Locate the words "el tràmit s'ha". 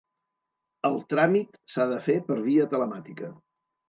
0.87-1.85